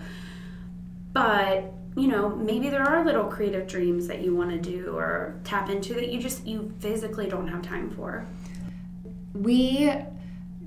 but 1.12 1.74
you 1.96 2.08
know 2.08 2.30
maybe 2.30 2.70
there 2.70 2.84
are 2.84 3.04
little 3.04 3.26
creative 3.26 3.68
dreams 3.68 4.08
that 4.08 4.22
you 4.22 4.36
want 4.36 4.50
to 4.52 4.58
do 4.58 4.96
or 4.96 5.36
tap 5.44 5.70
into 5.70 5.94
that 5.94 6.10
you 6.10 6.22
just 6.22 6.46
you 6.46 6.74
physically 6.80 7.28
don't 7.28 7.48
have 7.48 7.62
time 7.62 7.90
for. 7.92 8.26
We 9.34 9.92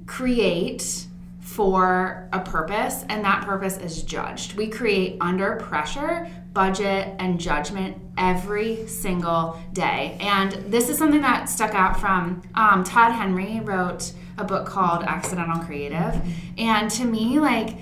create 0.06 1.06
for 1.40 2.28
a 2.32 2.40
purpose 2.40 3.04
and 3.08 3.24
that 3.24 3.44
purpose 3.44 3.76
is 3.78 4.02
judged. 4.02 4.54
We 4.54 4.68
create 4.68 5.16
under 5.20 5.56
pressure 5.56 6.30
budget 6.52 7.14
and 7.18 7.40
judgment 7.40 7.96
every 8.18 8.86
single 8.86 9.58
day 9.72 10.16
and 10.20 10.52
this 10.70 10.88
is 10.88 10.98
something 10.98 11.22
that 11.22 11.48
stuck 11.48 11.74
out 11.74 11.98
from 11.98 12.42
um, 12.54 12.84
todd 12.84 13.12
henry 13.12 13.60
wrote 13.60 14.12
a 14.38 14.44
book 14.44 14.66
called 14.66 15.02
accidental 15.04 15.62
creative 15.64 16.20
and 16.58 16.90
to 16.90 17.04
me 17.04 17.38
like 17.38 17.78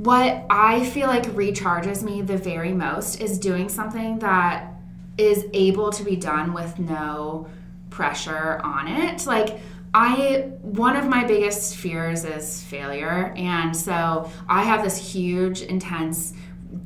what 0.00 0.46
I 0.48 0.86
feel 0.86 1.08
like 1.08 1.24
recharges 1.24 2.02
me 2.02 2.22
the 2.22 2.38
very 2.38 2.72
most 2.72 3.20
is 3.20 3.38
doing 3.38 3.68
something 3.68 4.18
that 4.20 4.72
is 5.18 5.44
able 5.52 5.92
to 5.92 6.02
be 6.02 6.16
done 6.16 6.54
with 6.54 6.78
no 6.78 7.48
pressure 7.90 8.62
on 8.64 8.88
it. 8.88 9.26
Like, 9.26 9.60
I, 9.92 10.52
one 10.62 10.96
of 10.96 11.06
my 11.06 11.24
biggest 11.24 11.76
fears 11.76 12.24
is 12.24 12.62
failure. 12.62 13.34
And 13.36 13.76
so 13.76 14.30
I 14.48 14.62
have 14.62 14.82
this 14.82 14.96
huge, 14.96 15.60
intense 15.60 16.32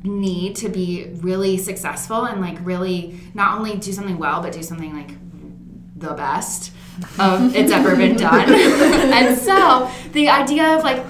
need 0.03 0.55
to 0.57 0.69
be 0.69 1.11
really 1.15 1.57
successful 1.57 2.25
and 2.25 2.41
like 2.41 2.57
really 2.65 3.19
not 3.33 3.57
only 3.57 3.77
do 3.77 3.91
something 3.91 4.17
well, 4.17 4.41
but 4.41 4.53
do 4.53 4.63
something 4.63 4.93
like 4.93 5.11
the 5.97 6.13
best 6.13 6.71
of 7.19 7.55
it's 7.55 7.71
ever 7.71 7.95
been 7.95 8.15
done. 8.15 8.49
and 8.53 9.37
so 9.37 9.89
the 10.11 10.29
idea 10.29 10.75
of 10.75 10.83
like 10.83 11.05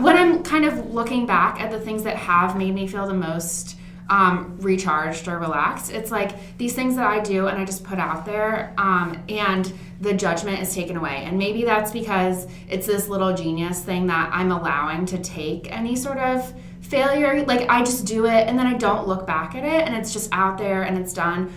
when 0.00 0.16
I'm 0.16 0.42
kind 0.42 0.64
of 0.64 0.92
looking 0.92 1.26
back 1.26 1.60
at 1.60 1.70
the 1.70 1.78
things 1.78 2.02
that 2.04 2.16
have 2.16 2.56
made 2.56 2.74
me 2.74 2.86
feel 2.86 3.06
the 3.06 3.14
most 3.14 3.76
um, 4.08 4.56
recharged 4.60 5.28
or 5.28 5.38
relaxed, 5.38 5.92
it's 5.92 6.10
like 6.10 6.58
these 6.58 6.74
things 6.74 6.96
that 6.96 7.06
I 7.06 7.20
do 7.20 7.46
and 7.46 7.58
I 7.58 7.64
just 7.64 7.84
put 7.84 7.98
out 7.98 8.24
there, 8.24 8.74
um, 8.78 9.22
and 9.28 9.72
the 10.00 10.12
judgment 10.12 10.60
is 10.60 10.74
taken 10.74 10.96
away. 10.96 11.22
And 11.24 11.38
maybe 11.38 11.64
that's 11.64 11.92
because 11.92 12.46
it's 12.68 12.86
this 12.86 13.08
little 13.08 13.34
genius 13.34 13.82
thing 13.82 14.06
that 14.06 14.30
I'm 14.32 14.50
allowing 14.50 15.06
to 15.06 15.18
take 15.18 15.72
any 15.72 15.96
sort 15.96 16.18
of 16.18 16.52
failure. 16.86 17.44
Like 17.44 17.68
I 17.68 17.82
just 17.82 18.04
do 18.06 18.26
it 18.26 18.48
and 18.48 18.58
then 18.58 18.66
I 18.66 18.74
don't 18.74 19.06
look 19.06 19.26
back 19.26 19.54
at 19.54 19.64
it, 19.64 19.86
and 19.86 19.94
it's 19.94 20.12
just 20.12 20.28
out 20.32 20.58
there 20.58 20.82
and 20.82 20.98
it's 20.98 21.12
done. 21.12 21.52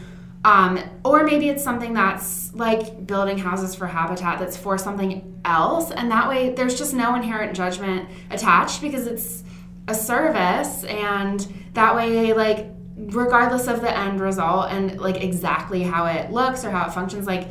Um, 0.46 0.80
or 1.04 1.24
maybe 1.26 1.50
it's 1.50 1.64
something 1.64 1.94
that's 1.94 2.54
like 2.54 3.06
building 3.06 3.38
houses 3.38 3.76
for 3.76 3.88
habitat 3.88 4.40
that's 4.40 4.56
for 4.56 4.78
something 4.78 5.42
else. 5.44 5.92
And 5.92 6.10
that 6.12 6.30
way 6.30 6.54
there's 6.54 6.78
just 6.78 6.94
no 6.94 7.16
inherent 7.16 7.56
judgment 7.56 8.08
attached 8.32 8.82
because 8.82 9.06
it's 9.06 9.44
a 9.88 9.94
service. 9.94 10.86
And 10.86 11.46
that 11.74 11.96
way, 11.96 12.34
like, 12.34 12.68
regardless 12.96 13.68
of 13.68 13.82
the 13.82 13.96
end 13.96 14.20
result 14.22 14.72
and 14.72 15.00
like 15.00 15.22
exactly 15.24 15.84
how 15.84 16.06
it 16.06 16.32
looks 16.32 16.64
or 16.64 16.72
how 16.72 16.88
it 16.88 16.94
functions, 16.94 17.28
like, 17.28 17.50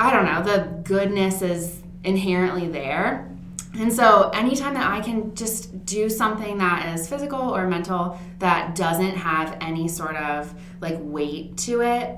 I 0.00 0.12
don't 0.12 0.24
know, 0.24 0.42
the 0.42 0.82
goodness 0.82 1.42
is 1.42 1.80
inherently 2.02 2.68
there. 2.68 3.27
And 3.74 3.92
so, 3.92 4.30
anytime 4.30 4.74
that 4.74 4.90
I 4.90 5.00
can 5.00 5.34
just 5.34 5.84
do 5.84 6.08
something 6.08 6.58
that 6.58 6.94
is 6.94 7.08
physical 7.08 7.40
or 7.40 7.66
mental 7.68 8.18
that 8.38 8.74
doesn't 8.74 9.16
have 9.16 9.56
any 9.60 9.88
sort 9.88 10.16
of 10.16 10.52
like 10.80 10.96
weight 11.00 11.56
to 11.58 11.82
it, 11.82 12.16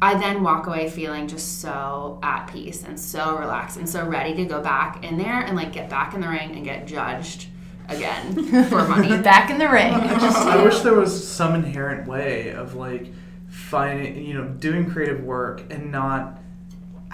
I 0.00 0.14
then 0.14 0.42
walk 0.42 0.66
away 0.66 0.88
feeling 0.88 1.26
just 1.28 1.60
so 1.60 2.18
at 2.22 2.46
peace 2.46 2.84
and 2.84 2.98
so 2.98 3.38
relaxed 3.38 3.76
and 3.76 3.88
so 3.88 4.06
ready 4.06 4.34
to 4.34 4.44
go 4.44 4.60
back 4.60 5.04
in 5.04 5.16
there 5.16 5.40
and 5.40 5.56
like 5.56 5.72
get 5.72 5.88
back 5.88 6.14
in 6.14 6.20
the 6.20 6.28
ring 6.28 6.52
and 6.54 6.64
get 6.64 6.86
judged 6.86 7.46
again 7.88 8.34
for 8.68 8.86
money. 8.88 9.16
Back 9.22 9.50
in 9.50 9.58
the 9.58 9.68
ring. 9.68 9.92
I 9.92 10.58
I 10.58 10.64
wish 10.64 10.80
there 10.80 10.94
was 10.94 11.26
some 11.26 11.54
inherent 11.54 12.08
way 12.08 12.50
of 12.50 12.74
like 12.74 13.12
finding 13.48 14.24
you 14.24 14.34
know 14.34 14.44
doing 14.44 14.90
creative 14.90 15.22
work 15.22 15.70
and 15.70 15.90
not 15.90 16.38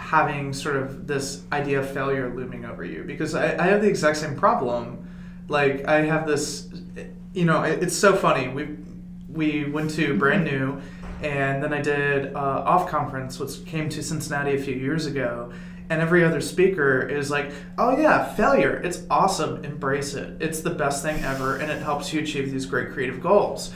having 0.00 0.52
sort 0.52 0.76
of 0.76 1.07
this 1.07 1.42
idea 1.52 1.78
of 1.78 1.88
failure 1.90 2.35
looming 2.35 2.64
over 2.64 2.83
you 2.83 3.04
because 3.04 3.35
I, 3.35 3.57
I 3.62 3.66
have 3.66 3.83
the 3.83 3.88
exact 3.88 4.16
same 4.16 4.35
problem 4.35 5.07
like 5.49 5.87
I 5.87 6.00
have 6.00 6.26
this 6.26 6.69
you 7.35 7.45
know 7.45 7.62
it, 7.62 7.83
it's 7.83 7.97
so 7.97 8.16
funny 8.16 8.49
we 8.49 8.76
we 9.28 9.64
went 9.66 9.90
to 9.92 10.16
brand 10.16 10.45
new 10.45 10.80
and 11.23 11.62
then 11.62 11.75
I 11.75 11.83
did 11.83 12.35
uh, 12.35 12.64
OFFF 12.66 12.88
conference 12.88 13.38
which 13.38 13.64
came 13.66 13.90
to 13.90 14.02
Cincinnati 14.02 14.54
a 14.54 14.59
few 14.59 14.75
years 14.75 15.04
ago 15.04 15.52
and 15.90 16.00
every 16.00 16.25
other 16.25 16.40
speaker 16.40 17.02
is 17.02 17.33
like, 17.33 17.50
oh 17.76 17.99
yeah, 17.99 18.33
failure. 18.35 18.80
It's 18.85 19.02
awesome. 19.11 19.64
Embrace 19.64 20.14
it. 20.14 20.40
It's 20.40 20.61
the 20.61 20.71
best 20.71 21.02
thing 21.02 21.23
ever, 21.25 21.57
and 21.57 21.69
it 21.69 21.83
helps 21.83 22.12
you 22.12 22.21
achieve 22.21 22.52
these 22.52 22.64
great 22.64 22.92
creative 22.92 23.21
goals. 23.21 23.73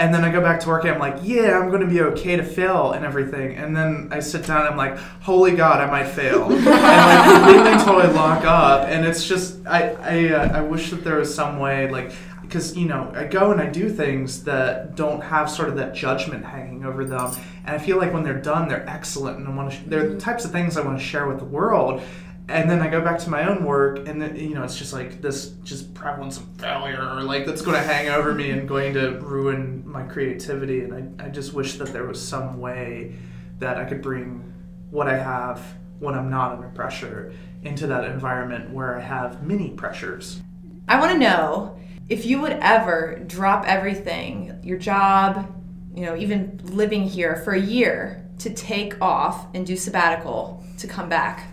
And 0.00 0.14
then 0.14 0.24
I 0.24 0.32
go 0.32 0.40
back 0.40 0.60
to 0.60 0.68
work 0.68 0.84
and 0.84 0.94
I'm 0.94 0.98
like, 0.98 1.18
yeah, 1.22 1.58
I'm 1.58 1.68
going 1.68 1.82
to 1.82 1.86
be 1.86 2.00
okay 2.00 2.34
to 2.34 2.42
fail 2.42 2.92
and 2.92 3.04
everything. 3.04 3.56
And 3.56 3.76
then 3.76 4.08
I 4.10 4.20
sit 4.20 4.46
down 4.46 4.62
and 4.62 4.70
I'm 4.70 4.76
like, 4.76 4.96
holy 5.20 5.54
God, 5.54 5.78
I 5.78 5.90
might 5.90 6.08
fail. 6.08 6.44
and 6.50 6.64
like 6.64 7.44
completely 7.44 7.84
totally 7.84 8.14
lock 8.14 8.44
up. 8.46 8.88
And 8.88 9.04
it's 9.04 9.28
just, 9.28 9.64
I, 9.66 9.90
I, 10.00 10.28
uh, 10.32 10.58
I 10.58 10.60
wish 10.62 10.88
that 10.88 11.04
there 11.04 11.18
was 11.18 11.32
some 11.32 11.58
way, 11.58 11.90
like, 11.90 12.12
because 12.40 12.76
you 12.76 12.88
know 12.88 13.12
I 13.14 13.26
go 13.26 13.52
and 13.52 13.60
I 13.60 13.66
do 13.66 13.88
things 13.88 14.42
that 14.42 14.96
don't 14.96 15.20
have 15.20 15.48
sort 15.48 15.68
of 15.68 15.76
that 15.76 15.94
judgment 15.94 16.44
hanging 16.44 16.84
over 16.84 17.04
them, 17.04 17.32
and 17.64 17.76
I 17.76 17.78
feel 17.78 17.96
like 17.96 18.12
when 18.12 18.24
they're 18.24 18.40
done, 18.40 18.66
they're 18.66 18.88
excellent, 18.88 19.38
and 19.38 19.46
I 19.46 19.54
want 19.54 19.70
to. 19.70 19.76
Sh- 19.76 19.82
they're 19.86 20.08
the 20.08 20.18
types 20.18 20.44
of 20.44 20.50
things 20.50 20.76
I 20.76 20.80
want 20.80 20.98
to 20.98 21.04
share 21.04 21.28
with 21.28 21.38
the 21.38 21.44
world. 21.44 22.02
And 22.50 22.68
then 22.68 22.80
I 22.80 22.88
go 22.88 23.00
back 23.00 23.20
to 23.20 23.30
my 23.30 23.48
own 23.48 23.64
work, 23.64 24.08
and 24.08 24.20
then, 24.20 24.34
you 24.34 24.54
know 24.54 24.64
it's 24.64 24.76
just 24.76 24.92
like 24.92 25.22
this, 25.22 25.50
just 25.62 25.94
prevalence 25.94 26.36
of 26.36 26.46
failure, 26.58 27.22
like 27.22 27.46
that's 27.46 27.62
going 27.62 27.76
to 27.76 27.82
hang 27.82 28.08
over 28.08 28.34
me 28.34 28.50
and 28.50 28.68
going 28.68 28.92
to 28.94 29.20
ruin 29.20 29.88
my 29.88 30.02
creativity. 30.02 30.82
And 30.82 30.92
I, 31.20 31.26
I 31.26 31.28
just 31.28 31.54
wish 31.54 31.74
that 31.74 31.92
there 31.92 32.04
was 32.04 32.20
some 32.20 32.58
way 32.58 33.14
that 33.60 33.76
I 33.76 33.84
could 33.84 34.02
bring 34.02 34.52
what 34.90 35.06
I 35.06 35.16
have 35.16 35.62
when 36.00 36.14
I'm 36.16 36.28
not 36.28 36.52
under 36.52 36.68
pressure 36.70 37.32
into 37.62 37.86
that 37.86 38.04
environment 38.04 38.70
where 38.70 38.96
I 38.96 39.00
have 39.00 39.44
mini 39.44 39.70
pressures. 39.70 40.40
I 40.88 40.98
want 40.98 41.12
to 41.12 41.18
know 41.18 41.78
if 42.08 42.24
you 42.24 42.40
would 42.40 42.58
ever 42.60 43.22
drop 43.28 43.64
everything, 43.68 44.58
your 44.64 44.78
job, 44.78 45.54
you 45.94 46.04
know, 46.04 46.16
even 46.16 46.60
living 46.64 47.04
here 47.04 47.36
for 47.36 47.52
a 47.52 47.60
year 47.60 48.26
to 48.40 48.50
take 48.50 49.00
off 49.00 49.46
and 49.54 49.64
do 49.64 49.76
sabbatical 49.76 50.64
to 50.78 50.88
come 50.88 51.08
back. 51.08 51.46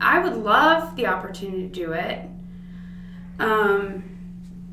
I 0.00 0.18
would 0.20 0.36
love 0.36 0.96
the 0.96 1.06
opportunity 1.06 1.62
to 1.62 1.68
do 1.68 1.92
it. 1.92 2.28
Um, 3.38 4.04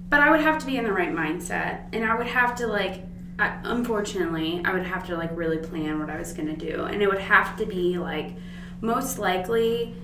but 0.10 0.20
I 0.20 0.32
would 0.32 0.42
have 0.42 0.60
to 0.60 0.66
be 0.66 0.78
in 0.78 0.84
the 0.84 0.94
right 0.94 1.14
mindset 1.14 1.88
and 1.94 2.06
I 2.06 2.16
would 2.16 2.28
have 2.28 2.56
to 2.56 2.68
like 2.68 3.04
I, 3.38 3.60
unfortunately, 3.64 4.62
I 4.64 4.72
would 4.74 4.86
have 4.86 5.06
to 5.08 5.18
like 5.18 5.30
really 5.36 5.58
plan 5.58 6.00
what 6.00 6.10
I 6.10 6.18
was 6.18 6.32
to 6.34 6.56
do 6.56 6.86
and 6.86 7.02
it 7.02 7.08
would 7.08 7.20
have 7.20 7.58
to 7.58 7.66
be 7.66 7.98
like 7.98 8.36
most 8.82 9.20
likely 9.20 9.96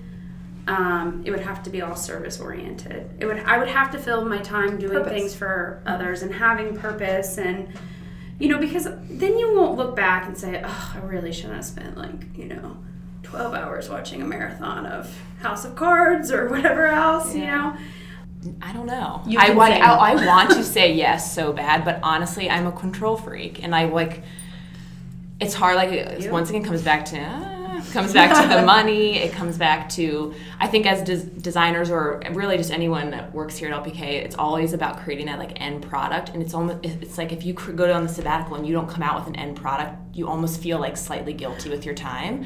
um, 0.68 1.22
it 1.24 1.30
would 1.30 1.40
have 1.40 1.62
to 1.64 1.70
be 1.70 1.82
all 1.82 1.96
service 1.96 2.40
oriented. 2.40 3.10
It 3.18 3.26
would 3.26 3.38
I 3.40 3.58
would 3.58 3.68
have 3.68 3.90
to 3.92 3.98
fill 3.98 4.24
my 4.24 4.38
time 4.38 4.78
doing 4.78 4.92
Purpose. 4.92 5.12
things 5.12 5.34
for 5.34 5.82
others 5.86 6.22
and 6.22 6.32
having 6.32 6.76
purpose 6.76 7.38
and 7.38 7.68
you 8.38 8.48
know 8.48 8.58
because 8.58 8.84
then 8.84 9.38
you 9.38 9.56
won't 9.56 9.76
look 9.76 9.96
back 9.96 10.26
and 10.26 10.36
say 10.36 10.62
oh 10.64 10.92
I 10.94 10.98
really 11.06 11.32
shouldn't 11.32 11.54
have 11.54 11.64
spent 11.64 11.96
like 11.96 12.36
you 12.36 12.46
know 12.46 12.76
12 13.32 13.54
hours 13.54 13.88
watching 13.88 14.20
a 14.20 14.26
marathon 14.26 14.84
of 14.84 15.18
House 15.40 15.64
of 15.64 15.74
Cards 15.74 16.30
or 16.30 16.48
whatever 16.50 16.86
else 16.86 17.34
you 17.34 17.46
know 17.46 17.74
I 18.60 18.72
don't 18.72 18.86
know. 18.86 19.22
I 19.38 19.54
say 19.54 19.80
I. 19.80 19.94
I 19.94 20.26
want 20.26 20.50
to 20.50 20.64
say 20.76 20.92
yes 20.94 21.32
so 21.32 21.52
bad, 21.52 21.84
but 21.84 22.00
honestly, 22.02 22.50
I'm 22.50 22.66
a 22.66 22.72
control 22.72 23.16
freak, 23.16 23.62
and 23.62 23.72
I 23.72 23.84
like. 23.84 24.24
It's 25.38 25.54
hard. 25.54 25.76
Like 25.76 26.28
once 26.28 26.50
again, 26.50 26.64
comes 26.64 26.82
back 26.82 27.04
to. 27.06 27.20
uh, 27.20 27.82
comes 27.92 28.12
back 28.12 28.42
to 28.42 28.52
the 28.52 28.62
money. 28.66 29.16
It 29.18 29.32
comes 29.32 29.56
back 29.58 29.88
to. 29.90 30.34
I 30.58 30.66
think 30.66 30.86
as 30.86 31.02
des- 31.02 31.24
designers 31.40 31.88
or 31.88 32.20
really 32.32 32.56
just 32.56 32.72
anyone 32.72 33.10
that 33.10 33.32
works 33.32 33.56
here 33.56 33.70
at 33.70 33.84
LPK, 33.84 34.00
it's 34.24 34.34
always 34.34 34.72
about 34.72 34.98
creating 34.98 35.26
that 35.26 35.38
like 35.38 35.60
end 35.60 35.88
product, 35.88 36.30
and 36.30 36.42
it's 36.42 36.52
almost. 36.52 36.84
It's 36.84 37.18
like 37.18 37.30
if 37.30 37.44
you 37.44 37.54
cr- 37.54 37.70
go 37.70 37.92
on 37.94 38.02
the 38.02 38.12
sabbatical 38.12 38.56
and 38.56 38.66
you 38.66 38.72
don't 38.72 38.88
come 38.88 39.04
out 39.04 39.20
with 39.20 39.28
an 39.28 39.36
end 39.36 39.56
product, 39.56 40.16
you 40.16 40.26
almost 40.26 40.60
feel 40.60 40.80
like 40.80 40.96
slightly 40.96 41.32
guilty 41.32 41.70
with 41.70 41.86
your 41.86 41.94
time 41.94 42.44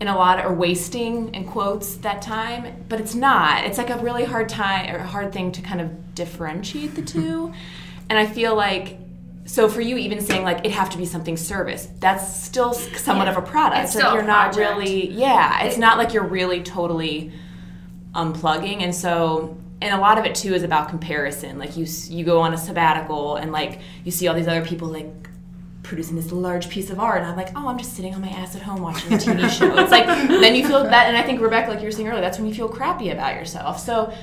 and 0.00 0.08
a 0.08 0.14
lot 0.14 0.38
are 0.38 0.52
wasting 0.54 1.32
in 1.34 1.44
quotes 1.44 1.96
that 1.96 2.22
time 2.22 2.84
but 2.88 3.00
it's 3.00 3.14
not. 3.14 3.64
It's 3.64 3.78
like 3.78 3.90
a 3.90 3.98
really 3.98 4.24
hard 4.24 4.48
time 4.48 4.94
or 4.94 4.98
a 4.98 5.06
hard 5.06 5.32
thing 5.32 5.52
to 5.52 5.62
kind 5.62 5.80
of 5.80 6.14
differentiate 6.14 6.94
the 6.94 7.02
two. 7.02 7.52
And 8.10 8.18
i 8.18 8.26
feel 8.26 8.56
like 8.56 8.98
so 9.44 9.68
for 9.68 9.80
you 9.80 9.96
even 9.96 10.20
saying 10.20 10.42
like 10.42 10.64
it 10.64 10.72
have 10.72 10.90
to 10.90 10.98
be 10.98 11.04
something 11.04 11.36
service 11.36 11.86
that's 12.00 12.42
still 12.42 12.72
somewhat 12.72 13.28
of 13.28 13.36
a 13.36 13.42
product. 13.42 13.84
It's 13.84 13.94
like 13.94 14.02
still 14.02 14.12
a 14.12 14.14
you're 14.16 14.24
not 14.24 14.52
project. 14.52 14.76
really 14.76 15.10
yeah 15.10 15.62
it's 15.64 15.78
not 15.78 15.96
like 15.96 16.12
you're 16.12 16.24
really 16.24 16.60
totally 16.60 17.32
unplugging. 18.14 18.82
And 18.82 18.94
so 18.94 19.56
and 19.82 19.94
a 19.94 19.98
lot 19.98 20.18
of 20.18 20.26
it 20.26 20.34
too 20.34 20.54
is 20.54 20.62
about 20.62 20.88
comparison. 20.88 21.58
Like 21.58 21.76
you 21.76 21.86
you 22.08 22.24
go 22.24 22.40
on 22.40 22.52
a 22.52 22.58
sabbatical 22.58 23.36
and 23.36 23.52
like 23.52 23.80
you 24.04 24.10
see 24.10 24.28
all 24.28 24.34
these 24.34 24.48
other 24.48 24.64
people 24.64 24.88
like 24.88 25.29
producing 25.90 26.14
this 26.14 26.30
large 26.30 26.70
piece 26.70 26.88
of 26.88 27.00
art 27.00 27.20
and 27.20 27.26
I'm 27.26 27.36
like, 27.36 27.48
oh, 27.56 27.66
I'm 27.66 27.76
just 27.76 27.94
sitting 27.94 28.14
on 28.14 28.20
my 28.20 28.28
ass 28.28 28.54
at 28.54 28.62
home 28.62 28.80
watching 28.80 29.12
a 29.12 29.16
TV 29.16 29.50
show. 29.50 29.76
It's 29.76 29.90
like 29.90 30.06
then 30.06 30.54
you 30.54 30.64
feel 30.64 30.84
that 30.84 31.08
and 31.08 31.16
I 31.16 31.22
think 31.22 31.40
Rebecca, 31.40 31.68
like 31.68 31.80
you 31.80 31.86
were 31.86 31.90
saying 31.90 32.06
earlier, 32.06 32.20
that's 32.20 32.38
when 32.38 32.46
you 32.46 32.54
feel 32.54 32.68
crappy 32.68 33.10
about 33.10 33.34
yourself. 33.34 33.80
So 33.80 34.14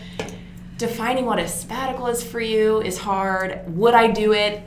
defining 0.77 1.25
what 1.25 1.39
a 1.39 1.47
sabbatical 1.47 2.07
is 2.07 2.23
for 2.23 2.39
you 2.39 2.81
is 2.81 2.97
hard. 2.97 3.63
Would 3.75 3.95
I 3.95 4.07
do 4.07 4.31
it? 4.31 4.63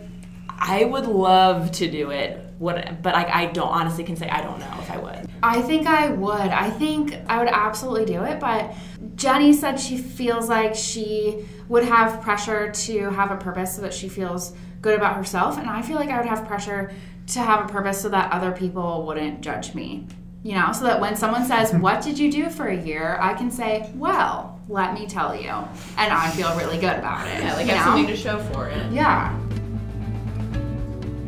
I 0.50 0.84
would 0.84 1.06
love 1.06 1.72
to 1.72 1.90
do 1.90 2.10
it. 2.10 2.38
What 2.58 3.00
but 3.02 3.14
I, 3.14 3.44
I 3.44 3.46
don't 3.46 3.70
honestly 3.70 4.04
can 4.04 4.16
say 4.16 4.28
I 4.28 4.42
don't 4.42 4.58
know 4.58 4.74
if 4.80 4.90
I 4.90 4.98
would. 4.98 5.30
I 5.42 5.62
think 5.62 5.86
I 5.86 6.10
would. 6.10 6.34
I 6.34 6.68
think 6.68 7.16
I 7.30 7.38
would 7.38 7.48
absolutely 7.48 8.04
do 8.04 8.22
it, 8.24 8.38
but 8.38 8.74
Jenny 9.14 9.54
said 9.54 9.80
she 9.80 9.96
feels 9.96 10.50
like 10.50 10.74
she 10.74 11.46
would 11.70 11.84
have 11.84 12.20
pressure 12.20 12.70
to 12.72 13.08
have 13.12 13.30
a 13.30 13.38
purpose 13.38 13.76
so 13.76 13.80
that 13.80 13.94
she 13.94 14.10
feels 14.10 14.52
good 14.80 14.96
about 14.96 15.16
herself, 15.16 15.58
and 15.58 15.68
I 15.68 15.82
feel 15.82 15.96
like 15.96 16.10
I 16.10 16.18
would 16.18 16.28
have 16.28 16.46
pressure 16.46 16.92
to 17.28 17.40
have 17.40 17.68
a 17.68 17.72
purpose 17.72 18.00
so 18.00 18.08
that 18.08 18.32
other 18.32 18.52
people 18.52 19.06
wouldn't 19.06 19.40
judge 19.40 19.74
me. 19.74 20.06
You 20.42 20.54
know, 20.54 20.72
so 20.72 20.84
that 20.84 21.00
when 21.00 21.16
someone 21.16 21.44
says, 21.44 21.72
"What 21.86 22.02
did 22.02 22.18
you 22.18 22.30
do 22.32 22.48
for 22.48 22.66
a 22.68 22.76
year?" 22.76 23.18
I 23.20 23.34
can 23.34 23.50
say, 23.50 23.90
"Well, 23.94 24.58
let 24.68 24.94
me 24.94 25.06
tell 25.06 25.34
you," 25.34 25.50
and 25.50 26.12
I 26.12 26.30
feel 26.30 26.56
really 26.56 26.78
good 26.78 26.98
about 26.98 27.28
it. 27.28 27.42
Yeah, 27.42 27.54
like 27.54 27.66
you 27.66 27.72
have 27.72 27.86
know? 27.86 27.92
something 27.92 28.06
to 28.06 28.16
show 28.16 28.38
for 28.52 28.68
it. 28.68 28.92
yeah. 28.92 29.38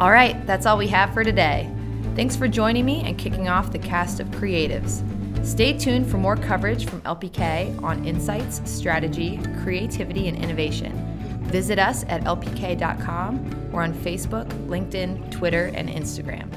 All 0.01 0.11
right, 0.11 0.45
that's 0.47 0.67
all 0.67 0.79
we 0.79 0.89
have 0.89 1.13
for 1.13 1.23
today. 1.23 1.71
Thanks 2.17 2.35
for 2.35 2.49
joining 2.49 2.85
me 2.85 3.03
and 3.05 3.17
kicking 3.17 3.49
off 3.49 3.71
the 3.71 3.79
cast 3.79 4.19
of 4.19 4.27
creatives. 4.29 5.03
Stay 5.47 5.77
tuned 5.77 6.11
for 6.11 6.19
more 6.19 6.37
coverage 6.37 6.87
from 6.87 7.01
LPK 7.03 7.83
on 7.83 8.05
insights, 8.05 8.61
strategy, 8.65 9.41
creativity, 9.63 10.29
and 10.29 10.37
innovation. 10.37 11.12
Visit 11.53 11.79
us 11.79 12.05
at 12.09 12.23
lpk.com 12.23 13.71
or 13.75 13.83
on 13.83 13.93
Facebook, 13.93 14.49
LinkedIn, 14.69 15.31
Twitter, 15.31 15.67
and 15.75 15.89
Instagram. 15.89 16.49